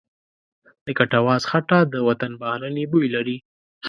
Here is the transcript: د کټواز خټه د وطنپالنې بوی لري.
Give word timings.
د 0.85 0.87
کټواز 0.97 1.41
خټه 1.49 1.79
د 1.93 1.95
وطنپالنې 2.07 2.83
بوی 2.91 3.07
لري. 3.15 3.37